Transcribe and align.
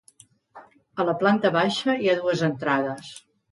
A 1.03 1.05
la 1.09 1.15
planta 1.19 1.53
baixa 1.59 1.97
hi 2.01 2.11
ha 2.15 2.19
dues 2.23 2.45
entrades. 2.51 3.15